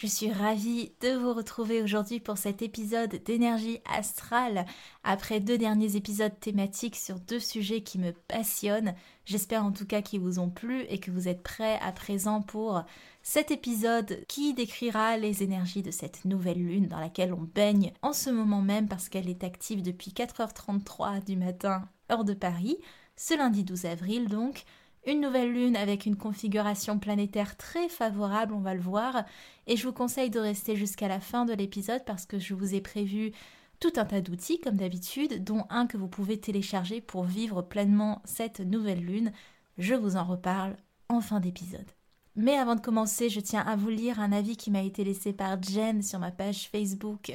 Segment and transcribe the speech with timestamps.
[0.00, 4.64] Je suis ravie de vous retrouver aujourd'hui pour cet épisode d'énergie astrale.
[5.02, 10.00] Après deux derniers épisodes thématiques sur deux sujets qui me passionnent, j'espère en tout cas
[10.00, 12.84] qu'ils vous ont plu et que vous êtes prêts à présent pour
[13.24, 18.12] cet épisode qui décrira les énergies de cette nouvelle lune dans laquelle on baigne en
[18.12, 22.78] ce moment même parce qu'elle est active depuis 4h33 du matin, heure de Paris,
[23.16, 24.64] ce lundi 12 avril donc.
[25.06, 29.24] Une nouvelle lune avec une configuration planétaire très favorable, on va le voir,
[29.66, 32.74] et je vous conseille de rester jusqu'à la fin de l'épisode parce que je vous
[32.74, 33.32] ai prévu
[33.80, 38.22] tout un tas d'outils comme d'habitude, dont un que vous pouvez télécharger pour vivre pleinement
[38.24, 39.32] cette nouvelle lune.
[39.78, 40.76] Je vous en reparle
[41.08, 41.86] en fin d'épisode.
[42.34, 45.32] Mais avant de commencer, je tiens à vous lire un avis qui m'a été laissé
[45.32, 47.32] par Jen sur ma page Facebook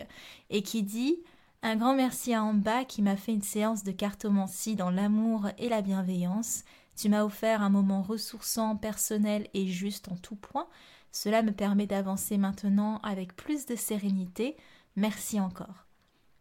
[0.49, 1.17] et qui dit
[1.61, 5.69] Un grand merci à Amba qui m'a fait une séance de cartomancie dans l'amour et
[5.69, 6.63] la bienveillance.
[6.95, 10.67] Tu m'as offert un moment ressourçant, personnel et juste en tout point.
[11.11, 14.57] Cela me permet d'avancer maintenant avec plus de sérénité.
[14.95, 15.85] Merci encore.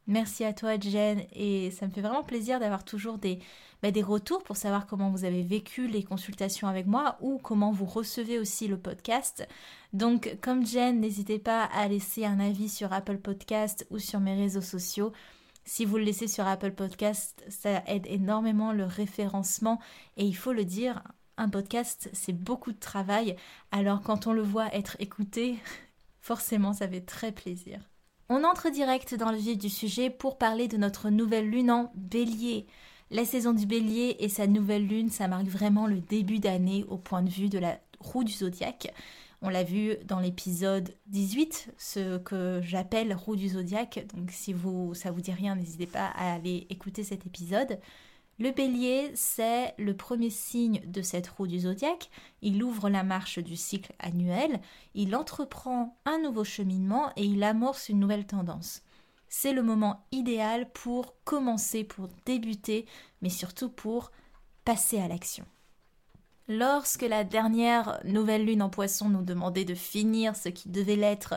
[0.09, 3.39] Merci à toi Jen et ça me fait vraiment plaisir d'avoir toujours des,
[3.83, 7.71] bah, des retours pour savoir comment vous avez vécu les consultations avec moi ou comment
[7.71, 9.47] vous recevez aussi le podcast.
[9.93, 14.35] Donc comme Jen, n'hésitez pas à laisser un avis sur Apple Podcast ou sur mes
[14.35, 15.13] réseaux sociaux.
[15.65, 19.81] Si vous le laissez sur Apple Podcast, ça aide énormément le référencement
[20.17, 21.03] et il faut le dire,
[21.37, 23.37] un podcast c'est beaucoup de travail,
[23.71, 25.59] alors quand on le voit être écouté,
[26.21, 27.81] forcément ça fait très plaisir.
[28.29, 31.93] On entre direct dans le vif du sujet pour parler de notre nouvelle lune en
[31.95, 32.67] bélier.
[33.11, 36.97] La saison du bélier et sa nouvelle lune, ça marque vraiment le début d'année au
[36.97, 38.93] point de vue de la roue du zodiaque.
[39.45, 44.07] On l'a vu dans l'épisode 18, ce que j'appelle roue du zodiaque.
[44.15, 47.81] Donc si vous ça vous dit rien, n'hésitez pas à aller écouter cet épisode.
[48.39, 52.09] Le bélier, c'est le premier signe de cette roue du zodiaque.
[52.41, 54.61] Il ouvre la marche du cycle annuel,
[54.95, 58.83] il entreprend un nouveau cheminement et il amorce une nouvelle tendance.
[59.29, 62.87] C'est le moment idéal pour commencer, pour débuter,
[63.23, 64.13] mais surtout pour
[64.65, 65.47] passer à l'action.
[66.49, 71.35] Lorsque la dernière nouvelle lune en poisson nous demandait de finir ce qui devait l'être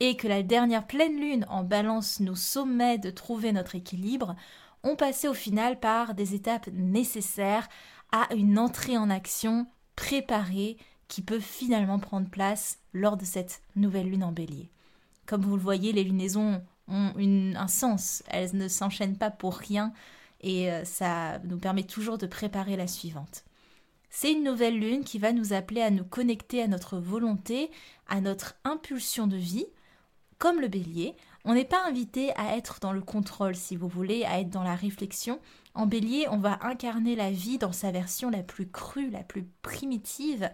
[0.00, 4.34] et que la dernière pleine lune en balance nous sommait de trouver notre équilibre,
[4.82, 7.68] on passait au final par des étapes nécessaires
[8.10, 10.76] à une entrée en action préparée
[11.06, 14.70] qui peut finalement prendre place lors de cette nouvelle lune en bélier.
[15.26, 19.92] Comme vous le voyez, les lunaisons ont un sens, elles ne s'enchaînent pas pour rien
[20.40, 23.44] et euh, ça nous permet toujours de préparer la suivante.
[24.14, 27.70] C'est une nouvelle lune qui va nous appeler à nous connecter à notre volonté,
[28.06, 29.64] à notre impulsion de vie.
[30.36, 34.24] Comme le bélier, on n'est pas invité à être dans le contrôle, si vous voulez,
[34.24, 35.40] à être dans la réflexion.
[35.74, 39.44] En bélier, on va incarner la vie dans sa version la plus crue, la plus
[39.62, 40.50] primitive.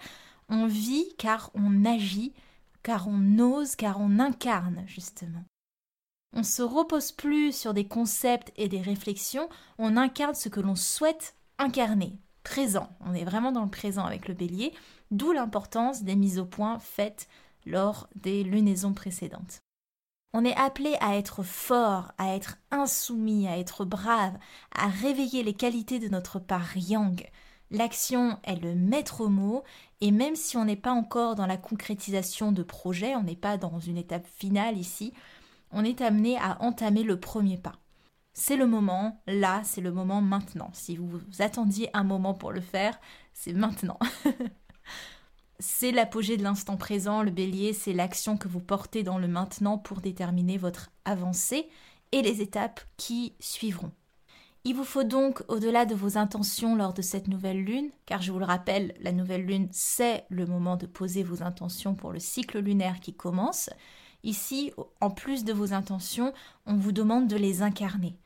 [0.48, 2.34] On vit car on agit,
[2.84, 5.42] car on ose, car on incarne, justement.
[6.32, 9.48] On se repose plus sur des concepts et des réflexions,
[9.78, 12.20] on incarne ce que l'on souhaite incarner
[13.00, 14.72] On est vraiment dans le présent avec le bélier,
[15.10, 17.28] d'où l'importance des mises au point faites
[17.66, 19.60] lors des lunaisons précédentes.
[20.34, 24.36] On est appelé à être fort, à être insoumis, à être brave,
[24.74, 27.26] à réveiller les qualités de notre part yang.
[27.70, 29.62] L'action est le maître mot,
[30.00, 33.56] et même si on n'est pas encore dans la concrétisation de projets, on n'est pas
[33.56, 35.12] dans une étape finale ici,
[35.70, 37.76] on est amené à entamer le premier pas
[38.38, 40.70] c'est le moment, là, c'est le moment maintenant.
[40.72, 42.98] Si vous attendiez un moment pour le faire,
[43.34, 43.98] c'est maintenant.
[45.58, 49.76] c'est l'apogée de l'instant présent, le bélier, c'est l'action que vous portez dans le maintenant
[49.76, 51.68] pour déterminer votre avancée
[52.12, 53.90] et les étapes qui suivront.
[54.62, 58.30] Il vous faut donc, au-delà de vos intentions lors de cette nouvelle lune, car je
[58.30, 62.20] vous le rappelle, la nouvelle lune, c'est le moment de poser vos intentions pour le
[62.20, 63.68] cycle lunaire qui commence,
[64.22, 66.32] ici, en plus de vos intentions,
[66.66, 68.16] on vous demande de les incarner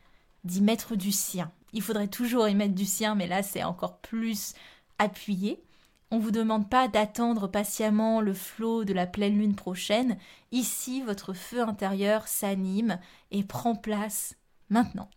[0.44, 1.50] d'y mettre du sien.
[1.72, 4.54] Il faudrait toujours y mettre du sien, mais là c'est encore plus
[4.98, 5.62] appuyé.
[6.10, 10.18] On ne vous demande pas d'attendre patiemment le flot de la pleine lune prochaine.
[10.50, 12.98] Ici, votre feu intérieur s'anime
[13.30, 14.36] et prend place
[14.68, 15.08] maintenant.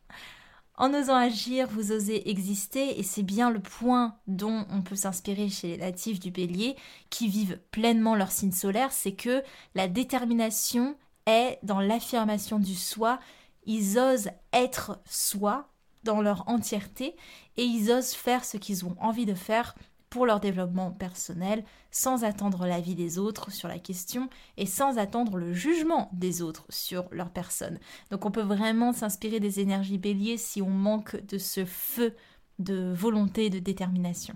[0.77, 5.49] En osant agir, vous osez exister et c'est bien le point dont on peut s'inspirer
[5.49, 6.75] chez les natifs du bélier
[7.09, 9.41] qui vivent pleinement leur signe solaire, c'est que
[9.73, 13.19] la détermination est dans l'affirmation du soi.
[13.65, 15.69] Ils osent être soi
[16.03, 17.15] dans leur entièreté
[17.57, 19.75] et ils osent faire ce qu'ils ont envie de faire
[20.09, 25.35] pour leur développement personnel sans attendre l'avis des autres sur la question et sans attendre
[25.37, 27.79] le jugement des autres sur leur personne.
[28.11, 32.15] Donc on peut vraiment s'inspirer des énergies béliers si on manque de ce feu
[32.59, 34.35] de volonté et de détermination.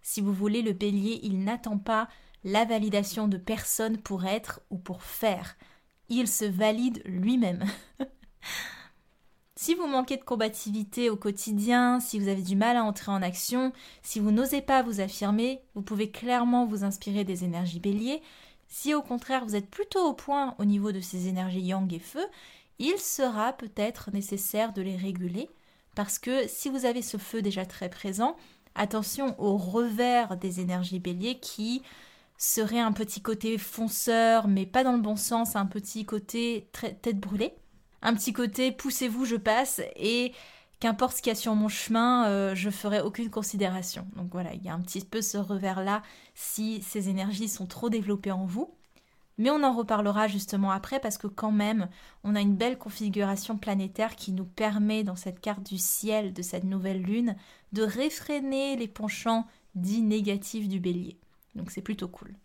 [0.00, 2.08] Si vous voulez, le bélier, il n'attend pas
[2.44, 5.56] la validation de personne pour être ou pour faire.
[6.08, 7.64] Il se valide lui-même.
[9.56, 13.22] Si vous manquez de combativité au quotidien, si vous avez du mal à entrer en
[13.22, 18.20] action, si vous n'osez pas vous affirmer, vous pouvez clairement vous inspirer des énergies bélier.
[18.68, 22.00] Si au contraire vous êtes plutôt au point au niveau de ces énergies yang et
[22.00, 22.26] feu,
[22.80, 25.48] il sera peut-être nécessaire de les réguler
[25.94, 28.36] parce que si vous avez ce feu déjà très présent,
[28.74, 31.82] attention au revers des énergies bélier qui
[32.36, 36.68] serait un petit côté fonceur mais pas dans le bon sens, un petit côté
[37.00, 37.54] tête brûlée
[38.04, 40.32] un petit côté poussez-vous, je passe et
[40.78, 44.06] qu'importe ce qu'il y a sur mon chemin, euh, je ferai aucune considération.
[44.16, 46.02] Donc voilà, il y a un petit peu ce revers-là
[46.34, 48.74] si ces énergies sont trop développées en vous.
[49.36, 51.88] Mais on en reparlera justement après parce que quand même,
[52.22, 56.42] on a une belle configuration planétaire qui nous permet dans cette carte du ciel de
[56.42, 57.34] cette nouvelle lune
[57.72, 61.18] de réfréner les penchants dits négatifs du bélier.
[61.56, 62.36] Donc c'est plutôt cool.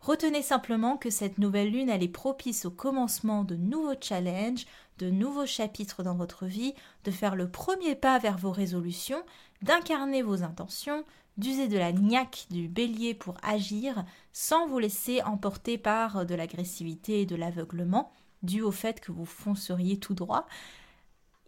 [0.00, 4.66] Retenez simplement que cette nouvelle lune, elle est propice au commencement de nouveaux challenges,
[4.98, 6.74] de nouveaux chapitres dans votre vie,
[7.04, 9.22] de faire le premier pas vers vos résolutions,
[9.60, 11.04] d'incarner vos intentions,
[11.36, 17.20] d'user de la niaque du bélier pour agir sans vous laisser emporter par de l'agressivité
[17.20, 18.10] et de l'aveuglement
[18.42, 20.46] dû au fait que vous fonceriez tout droit.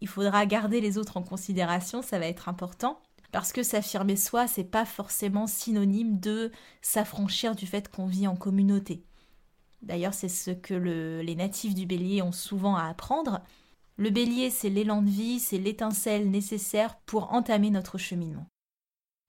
[0.00, 3.00] Il faudra garder les autres en considération, ça va être important,
[3.32, 6.52] parce que s'affirmer soi, c'est pas forcément synonyme de
[6.82, 9.02] s'affranchir du fait qu'on vit en communauté.
[9.80, 13.40] D'ailleurs, c'est ce que les natifs du bélier ont souvent à apprendre.
[13.96, 18.46] Le bélier, c'est l'élan de vie, c'est l'étincelle nécessaire pour entamer notre cheminement.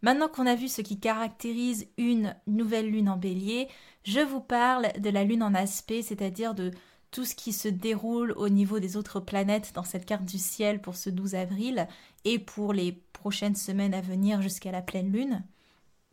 [0.04, 3.70] Maintenant qu'on a vu ce qui caractérise une nouvelle lune en bélier,
[4.04, 6.72] je vous parle de la lune en aspect, c'est-à-dire de
[7.10, 10.82] tout ce qui se déroule au niveau des autres planètes dans cette carte du ciel
[10.82, 11.88] pour ce 12 avril
[12.26, 12.92] et pour les
[13.24, 15.46] prochaines semaines à venir jusqu'à la pleine lune.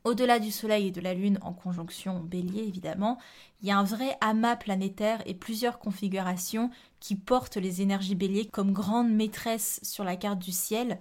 [0.05, 3.19] Au-delà du Soleil et de la Lune en conjonction bélier évidemment,
[3.61, 6.71] il y a un vrai amas planétaire et plusieurs configurations
[7.01, 11.01] qui portent les énergies béliers comme grandes maîtresses sur la carte du ciel.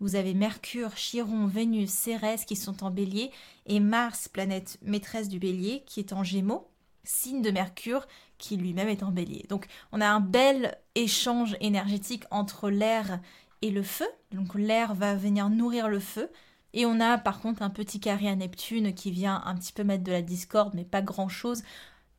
[0.00, 3.30] Vous avez Mercure, Chiron, Vénus, Cérès qui sont en bélier
[3.66, 6.70] et Mars, planète maîtresse du bélier, qui est en gémeaux
[7.04, 8.06] signe de Mercure
[8.38, 9.44] qui lui-même est en bélier.
[9.50, 13.20] Donc on a un bel échange énergétique entre l'air
[13.62, 14.06] et le feu.
[14.32, 16.30] Donc l'air va venir nourrir le feu.
[16.72, 19.82] Et on a par contre un petit carré à Neptune qui vient un petit peu
[19.82, 21.62] mettre de la discorde, mais pas grand-chose.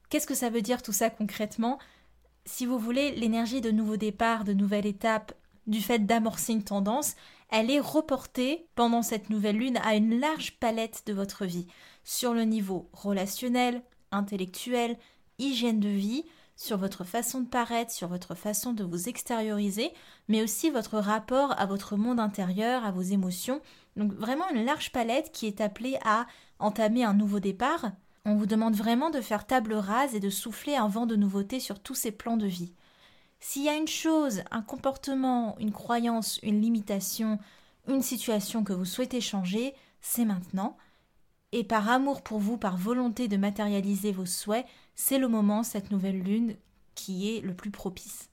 [0.10, 1.80] Qu'est-ce que ça veut dire tout ça concrètement?
[2.46, 5.34] Si vous voulez, l'énergie de nouveau départ, de nouvelle étape,
[5.68, 7.16] du fait d'amorcer une tendance,
[7.50, 11.68] elle est reportée pendant cette nouvelle lune à une large palette de votre vie,
[12.04, 14.98] sur le niveau relationnel, intellectuelle,
[15.38, 16.26] hygiène de vie,
[16.62, 19.92] sur votre façon de paraître, sur votre façon de vous extérioriser,
[20.28, 23.62] mais aussi votre rapport à votre monde intérieur, à vos émotions.
[23.96, 26.28] Donc vraiment une large palette qui est appelée à
[26.60, 27.92] entamer un nouveau départ.
[28.26, 31.60] On vous demande vraiment de faire table rase et de souffler un vent de nouveauté
[31.60, 32.74] sur tous ces plans de vie.
[33.40, 37.40] S'il y a une chose, un comportement, une croyance, une limitation,
[37.88, 40.78] une situation que vous souhaitez changer, c'est maintenant
[41.52, 44.66] et par amour pour vous, par volonté de matérialiser vos souhaits,
[44.96, 46.56] c'est le moment, cette nouvelle lune,
[46.96, 48.30] qui est le plus propice.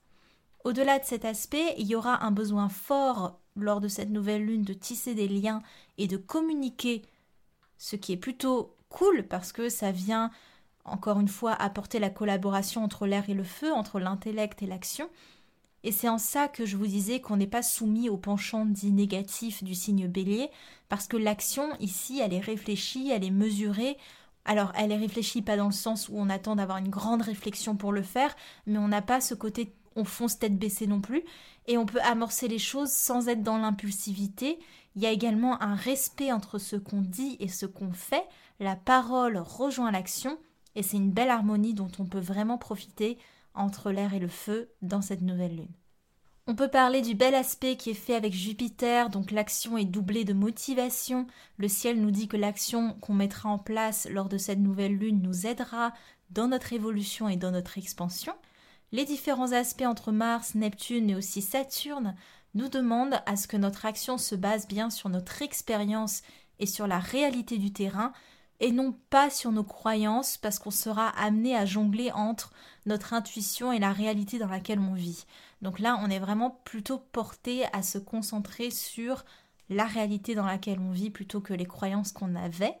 [0.63, 4.63] Au-delà de cet aspect, il y aura un besoin fort lors de cette nouvelle lune
[4.63, 5.61] de tisser des liens
[5.97, 7.03] et de communiquer,
[7.77, 10.31] ce qui est plutôt cool parce que ça vient,
[10.85, 15.09] encore une fois, apporter la collaboration entre l'air et le feu, entre l'intellect et l'action,
[15.83, 18.91] et c'est en ça que je vous disais qu'on n'est pas soumis au penchant dit
[18.91, 20.49] négatif du signe bélier,
[20.89, 23.97] parce que l'action ici, elle est réfléchie, elle est mesurée.
[24.45, 27.75] Alors, elle est réfléchie pas dans le sens où on attend d'avoir une grande réflexion
[27.75, 31.23] pour le faire, mais on n'a pas ce côté on fonce tête baissée non plus,
[31.67, 34.59] et on peut amorcer les choses sans être dans l'impulsivité.
[34.95, 38.23] Il y a également un respect entre ce qu'on dit et ce qu'on fait.
[38.59, 40.37] La parole rejoint l'action,
[40.75, 43.17] et c'est une belle harmonie dont on peut vraiment profiter
[43.53, 45.73] entre l'air et le feu dans cette nouvelle lune.
[46.47, 50.25] On peut parler du bel aspect qui est fait avec Jupiter, donc l'action est doublée
[50.25, 51.27] de motivation.
[51.57, 55.21] Le ciel nous dit que l'action qu'on mettra en place lors de cette nouvelle lune
[55.21, 55.93] nous aidera
[56.31, 58.33] dans notre évolution et dans notre expansion.
[58.91, 62.15] Les différents aspects entre Mars, Neptune et aussi Saturne
[62.55, 66.23] nous demandent à ce que notre action se base bien sur notre expérience
[66.57, 68.11] et sur la réalité du terrain
[68.59, 72.51] et non pas sur nos croyances parce qu'on sera amené à jongler entre
[72.89, 75.25] notre intuition et la réalité dans laquelle on vit.
[75.61, 79.23] Donc là, on est vraiment plutôt porté à se concentrer sur
[79.69, 82.75] la réalité dans laquelle on vit plutôt que les croyances qu'on avait.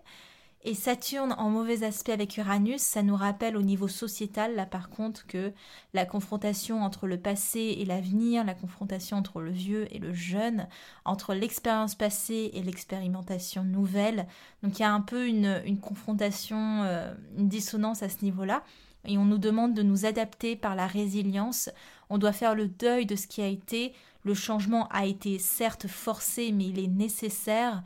[0.65, 4.89] Et Saturne en mauvais aspect avec Uranus, ça nous rappelle au niveau sociétal, là par
[4.89, 5.53] contre, que
[5.93, 10.67] la confrontation entre le passé et l'avenir, la confrontation entre le vieux et le jeune,
[11.05, 14.27] entre l'expérience passée et l'expérimentation nouvelle,
[14.61, 18.63] donc il y a un peu une, confrontation, euh, une dissonance à ce niveau-là
[19.05, 21.69] et on nous demande de nous adapter par la résilience.
[22.09, 23.93] On doit faire le deuil de ce qui a été.
[24.23, 27.83] Le changement a été certes forcé, mais il est nécessaire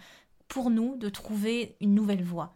[0.47, 2.55] pour nous de trouver une nouvelle voie.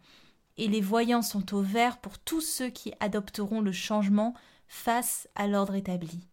[0.56, 4.34] Et les voyants sont au vert pour tous ceux qui adopteront le changement
[4.66, 6.26] face à l'ordre établi.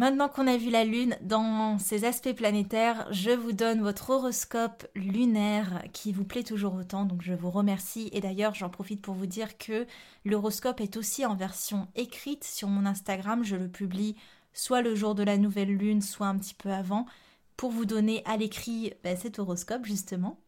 [0.00, 4.86] Maintenant qu'on a vu la Lune dans ses aspects planétaires, je vous donne votre horoscope
[4.94, 8.08] lunaire qui vous plaît toujours autant, donc je vous remercie.
[8.14, 9.86] Et d'ailleurs, j'en profite pour vous dire que
[10.24, 13.44] l'horoscope est aussi en version écrite sur mon Instagram.
[13.44, 14.16] Je le publie
[14.54, 17.04] soit le jour de la nouvelle Lune, soit un petit peu avant,
[17.58, 20.40] pour vous donner à l'écrit ben, cet horoscope justement.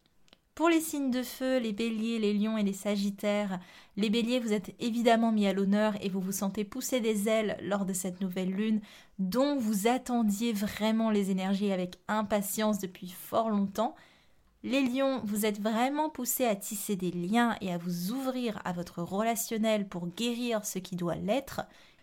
[0.55, 3.59] Pour les signes de feu, les béliers, les lions et les sagittaires,
[3.97, 7.57] les béliers, vous êtes évidemment mis à l'honneur et vous vous sentez pousser des ailes
[7.63, 8.79] lors de cette nouvelle lune
[9.17, 13.95] dont vous attendiez vraiment les énergies avec impatience depuis fort longtemps.
[14.61, 18.73] Les lions, vous êtes vraiment poussés à tisser des liens et à vous ouvrir à
[18.73, 21.61] votre relationnel pour guérir ce qui doit l'être.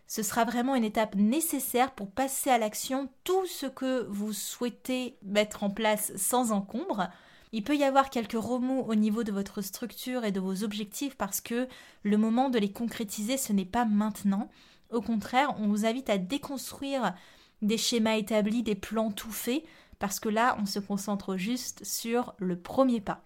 [0.09, 5.17] Ce sera vraiment une étape nécessaire pour passer à l'action tout ce que vous souhaitez
[5.23, 7.09] mettre en place sans encombre.
[7.53, 11.17] Il peut y avoir quelques remous au niveau de votre structure et de vos objectifs
[11.17, 11.67] parce que
[12.03, 14.49] le moment de les concrétiser, ce n'est pas maintenant.
[14.91, 17.15] Au contraire, on vous invite à déconstruire
[17.63, 19.65] des schémas établis, des plans tout faits,
[19.99, 23.25] parce que là, on se concentre juste sur le premier pas.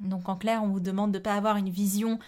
[0.00, 2.18] Donc en clair, on vous demande de ne pas avoir une vision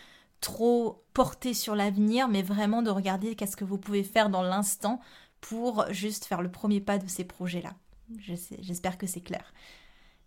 [0.40, 5.00] trop portée sur l'avenir, mais vraiment de regarder qu'est-ce que vous pouvez faire dans l'instant
[5.40, 7.74] pour juste faire le premier pas de ces projets-là.
[8.18, 9.52] J'espère que c'est clair.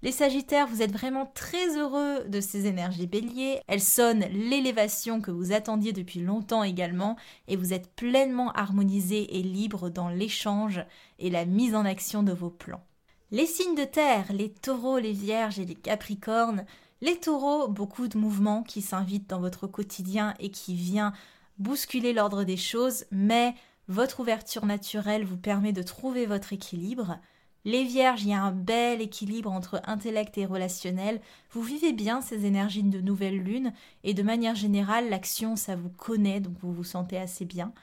[0.03, 3.61] Les Sagittaires, vous êtes vraiment très heureux de ces énergies béliers.
[3.67, 7.15] Elles sonnent l'élévation que vous attendiez depuis longtemps également
[7.47, 10.85] et vous êtes pleinement harmonisé et libre dans l'échange
[11.17, 12.83] et la mise en action de vos plans.
[13.31, 16.65] Les signes de terre, les taureaux, les vierges et les capricornes.
[17.01, 21.11] Les taureaux, beaucoup de mouvements qui s'invitent dans votre quotidien et qui vient
[21.57, 23.55] bousculer l'ordre des choses, mais
[23.87, 27.17] votre ouverture naturelle vous permet de trouver votre équilibre.
[27.67, 31.19] Les vierges, il y a un bel équilibre entre intellect et relationnel.
[31.51, 33.73] Vous vivez bien ces énergies de nouvelle lune
[34.05, 37.73] et de manière générale, l'action, ça vous connaît, donc vous vous sentez assez bien.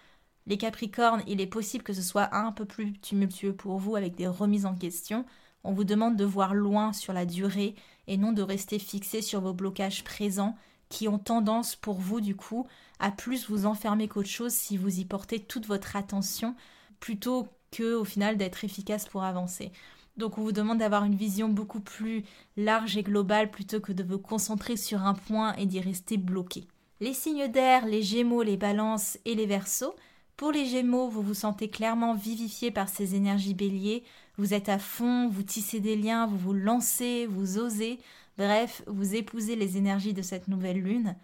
[0.46, 4.16] Les capricornes, il est possible que ce soit un peu plus tumultueux pour vous avec
[4.16, 5.26] des remises en question.
[5.64, 7.74] On vous demande de voir loin sur la durée
[8.06, 10.56] et non de rester fixé sur vos blocages présents
[10.88, 12.66] qui ont tendance pour vous du coup
[13.00, 16.56] à plus vous enfermer qu'autre chose si vous y portez toute votre attention
[17.00, 19.72] plutôt que au final d'être efficace pour avancer.
[20.16, 22.24] Donc on vous demande d'avoir une vision beaucoup plus
[22.56, 26.68] large et globale plutôt que de vous concentrer sur un point et d'y rester bloqué.
[27.00, 29.94] Les signes d'air, les gémeaux, les balances et les versos.
[30.36, 34.04] Pour les gémeaux, vous vous sentez clairement vivifié par ces énergies béliers.
[34.36, 37.98] Vous êtes à fond, vous tissez des liens, vous vous lancez, vous osez.
[38.38, 41.16] Bref, vous épousez les énergies de cette nouvelle lune.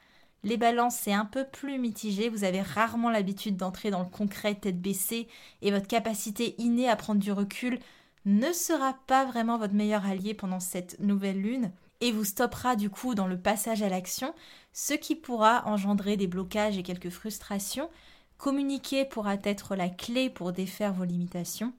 [0.43, 2.29] Les balances, c'est un peu plus mitigé.
[2.29, 5.29] Vous avez rarement l'habitude d'entrer dans le concret tête baissée
[5.61, 7.79] et votre capacité innée à prendre du recul
[8.25, 12.89] ne sera pas vraiment votre meilleur allié pendant cette nouvelle lune et vous stoppera du
[12.91, 14.35] coup dans le passage à l'action,
[14.73, 17.91] ce qui pourra engendrer des blocages et quelques frustrations.
[18.39, 21.75] Communiquer pourra être la clé pour défaire vos limitations.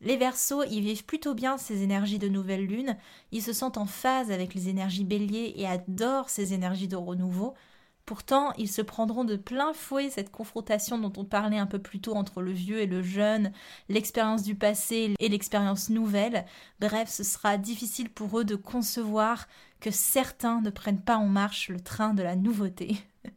[0.00, 2.96] Les Verseaux, ils vivent plutôt bien ces énergies de nouvelle lune,
[3.32, 7.52] ils se sentent en phase avec les énergies béliers et adorent ces énergies de renouveau.
[8.06, 12.00] Pourtant, ils se prendront de plein fouet cette confrontation dont on parlait un peu plus
[12.00, 13.52] tôt entre le vieux et le jeune,
[13.88, 16.44] l'expérience du passé et l'expérience nouvelle.
[16.80, 19.46] Bref, ce sera difficile pour eux de concevoir
[19.78, 22.96] que certains ne prennent pas en marche le train de la nouveauté.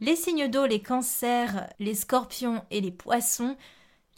[0.00, 3.56] les signes d'eau, les cancers, les scorpions et les poissons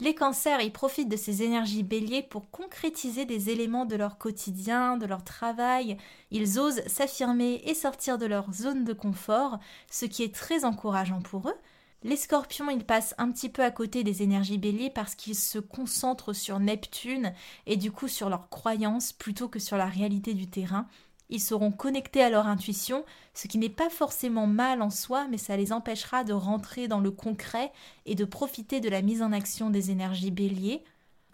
[0.03, 4.97] les cancers, ils profitent de ces énergies béliers pour concrétiser des éléments de leur quotidien,
[4.97, 5.97] de leur travail.
[6.29, 11.21] Ils osent s'affirmer et sortir de leur zone de confort, ce qui est très encourageant
[11.21, 11.55] pour eux.
[12.03, 15.57] Les scorpions, ils passent un petit peu à côté des énergies béliers parce qu'ils se
[15.57, 17.31] concentrent sur Neptune
[17.65, 20.85] et du coup sur leurs croyances plutôt que sur la réalité du terrain.
[21.29, 25.37] Ils seront connectés à leur intuition, ce qui n'est pas forcément mal en soi, mais
[25.37, 27.71] ça les empêchera de rentrer dans le concret
[28.05, 30.83] et de profiter de la mise en action des énergies béliers.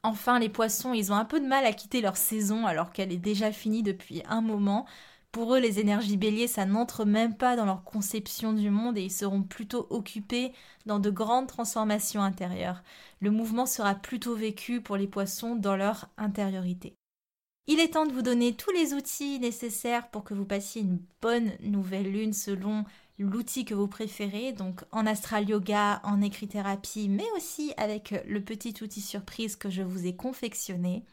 [0.04, 3.12] Enfin, les poissons, ils ont un peu de mal à quitter leur saison alors qu'elle
[3.12, 4.86] est déjà finie depuis un moment.
[5.32, 9.04] Pour eux, les énergies béliers, ça n'entre même pas dans leur conception du monde et
[9.04, 10.54] ils seront plutôt occupés
[10.86, 12.82] dans de grandes transformations intérieures.
[13.20, 16.99] Le mouvement sera plutôt vécu pour les poissons dans leur intériorité.
[17.72, 20.98] Il est temps de vous donner tous les outils nécessaires pour que vous passiez une
[21.22, 22.84] bonne nouvelle lune selon
[23.20, 28.74] l'outil que vous préférez, donc en astral yoga, en écrit-thérapie, mais aussi avec le petit
[28.82, 31.04] outil surprise que je vous ai confectionné.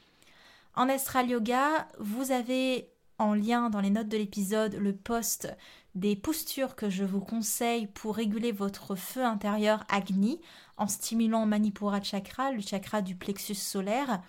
[0.75, 5.54] En astral yoga, vous avez en lien dans les notes de l'épisode le post
[5.94, 10.40] des postures que je vous conseille pour réguler votre feu intérieur Agni
[10.78, 14.22] en stimulant Manipura chakra, le chakra du plexus solaire.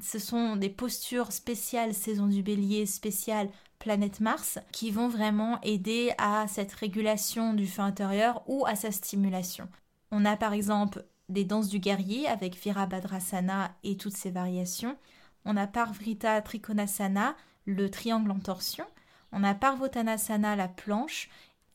[0.00, 6.12] Ce sont des postures spéciales saison du bélier, spéciales planète Mars, qui vont vraiment aider
[6.18, 9.68] à cette régulation du feu intérieur ou à sa stimulation.
[10.10, 14.96] On a par exemple des danses du guerrier avec Virabhadrasana et toutes ses variations.
[15.44, 17.36] On a Parvrita Trikonasana
[17.66, 18.86] le triangle en torsion.
[19.32, 21.28] On a Parvotanasana, la planche,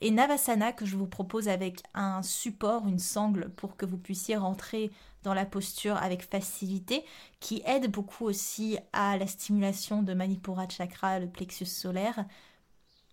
[0.04, 4.36] et Navasana que je vous propose avec un support, une sangle pour que vous puissiez
[4.36, 4.92] rentrer
[5.24, 7.06] dans la posture avec facilité,
[7.40, 12.26] qui aide beaucoup aussi à la stimulation de Manipura Chakra, le plexus solaire.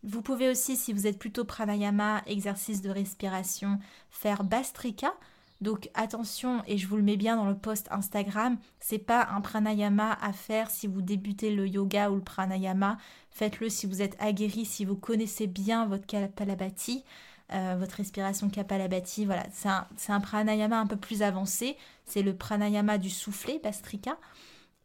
[0.03, 3.79] Vous pouvez aussi, si vous êtes plutôt pranayama, exercice de respiration,
[4.11, 5.15] faire Bastrika,
[5.61, 9.43] donc attention, et je vous le mets bien dans le post Instagram, c'est pas un
[9.43, 12.97] pranayama à faire si vous débutez le yoga ou le pranayama.
[13.31, 17.05] Faites-le si vous êtes aguerri, si vous connaissez bien votre kapalabhati,
[17.53, 19.27] euh, votre respiration kapalabhati.
[19.27, 21.77] Voilà, c'est un, pranayama un peu plus avancé.
[22.07, 24.17] C'est le pranayama du soufflet, Bastrika.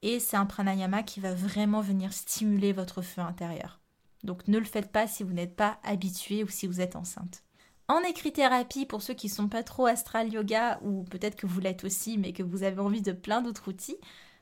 [0.01, 3.79] Et c'est un pranayama qui va vraiment venir stimuler votre feu intérieur.
[4.25, 7.44] Donc ne le faites pas si vous n'êtes pas habitué ou si vous êtes enceinte.
[7.87, 11.83] En écrit-thérapie, pour ceux qui sont pas trop astral yoga, ou peut-être que vous l'êtes
[11.83, 13.97] aussi, mais que vous avez envie de plein d'autres outils,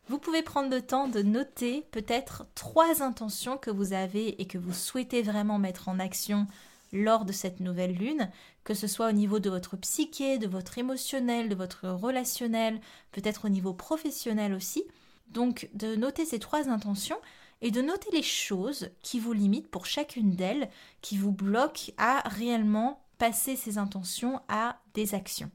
[0.08, 4.58] vous pouvez prendre le temps de noter peut-être trois intentions que vous avez et que
[4.58, 6.48] vous souhaitez vraiment mettre en action
[6.94, 8.30] lors de cette nouvelle lune,
[8.64, 12.80] que ce soit au niveau de votre psyché, de votre émotionnel, de votre relationnel,
[13.12, 14.84] peut-être au niveau professionnel aussi.
[15.28, 17.20] Donc de noter ces trois intentions
[17.62, 20.70] et de noter les choses qui vous limitent pour chacune d'elles,
[21.02, 25.50] qui vous bloquent à réellement passer ses intentions à des actions.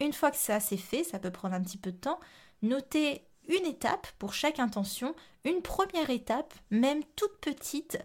[0.00, 2.20] Une fois que ça c'est fait, ça peut prendre un petit peu de temps,
[2.60, 5.14] notez une étape pour chaque intention,
[5.46, 7.98] une première étape, même toute petite,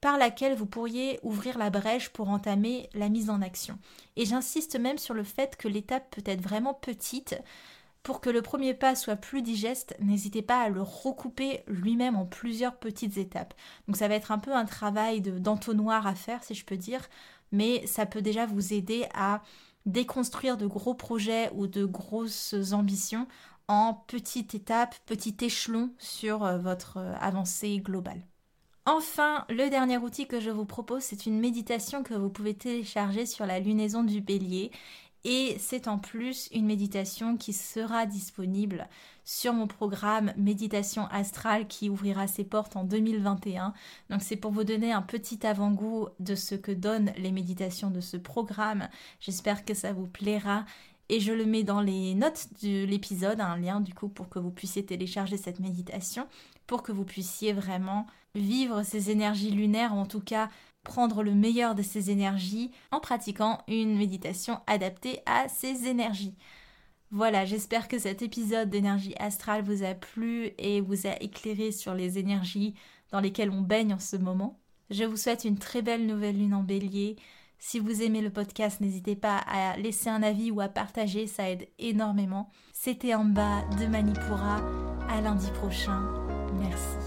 [0.00, 3.78] par laquelle vous pourriez ouvrir la brèche pour entamer la mise en action.
[4.16, 7.36] Et j'insiste même sur le fait que l'étape peut être vraiment petite.
[8.02, 12.24] Pour que le premier pas soit plus digeste, n'hésitez pas à le recouper lui-même en
[12.24, 13.52] plusieurs petites étapes.
[13.86, 17.06] Donc ça va être un peu un travail d'entonnoir à faire, si je peux dire,
[17.52, 19.42] mais ça peut déjà vous aider à
[19.86, 23.26] déconstruire de gros projets ou de grosses ambitions
[23.68, 28.20] en petites étapes, petit échelon sur euh, votre euh, avancée globale.
[28.84, 33.26] Enfin, le dernier outil que je vous propose, c'est une méditation que vous pouvez télécharger
[33.26, 34.72] sur la lunaison du bélier
[35.24, 38.88] et c'est en plus une méditation qui sera disponible
[39.24, 43.74] sur mon programme Méditation astrale qui ouvrira ses portes en 2021.
[44.08, 48.00] Donc c'est pour vous donner un petit avant-goût de ce que donnent les méditations de
[48.00, 48.88] ce programme.
[49.20, 50.64] J'espère que ça vous plaira
[51.10, 54.38] et je le mets dans les notes de l'épisode, un lien du coup pour que
[54.38, 56.26] vous puissiez télécharger cette méditation,
[56.66, 58.06] pour que vous puissiez vraiment
[58.36, 60.48] vivre ces énergies lunaires, ou en tout cas
[60.82, 66.36] prendre le meilleur de ces énergies en pratiquant une méditation adaptée à ces énergies.
[67.10, 71.94] Voilà, j'espère que cet épisode d'énergie astrale vous a plu et vous a éclairé sur
[71.94, 72.74] les énergies
[73.10, 74.60] dans lesquelles on baigne en ce moment.
[74.90, 77.16] Je vous souhaite une très belle nouvelle lune en bélier.
[77.58, 81.50] Si vous aimez le podcast, n'hésitez pas à laisser un avis ou à partager, ça
[81.50, 82.48] aide énormément.
[82.72, 84.60] C'était en bas de Manipura.
[85.08, 86.08] À lundi prochain.
[86.58, 86.99] Merci.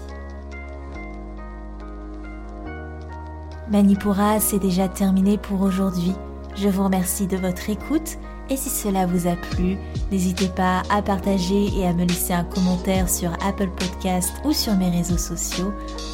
[3.70, 6.12] Manipura, c'est déjà terminé pour aujourd'hui.
[6.54, 8.18] Je vous remercie de votre écoute
[8.50, 9.78] et si cela vous a plu,
[10.12, 14.74] n'hésitez pas à partager et à me laisser un commentaire sur Apple Podcast ou sur
[14.74, 15.72] mes réseaux sociaux.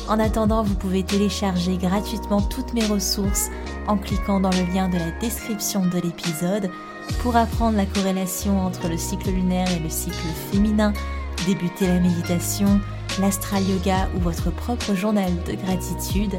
[0.08, 3.50] En attendant, vous pouvez télécharger gratuitement toutes mes ressources
[3.88, 6.70] en cliquant dans le lien de la description de l'épisode
[7.20, 10.92] pour apprendre la corrélation entre le cycle lunaire et le cycle féminin,
[11.46, 12.80] débuter la méditation,
[13.20, 16.38] l'astral yoga ou votre propre journal de gratitude